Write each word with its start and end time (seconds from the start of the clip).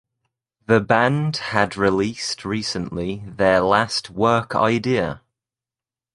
The 0.65 0.79
band 0.79 1.37
had 1.53 1.77
released 1.77 2.43
recently 2.43 3.23
their 3.27 3.59
last 3.59 4.09
work 4.09 4.55
Idea. 4.55 5.21